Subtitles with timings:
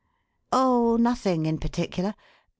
[0.51, 2.15] "Oh, nothing in particular.